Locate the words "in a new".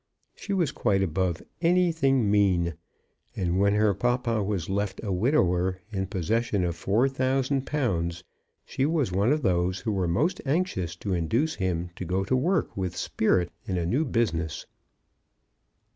13.65-14.03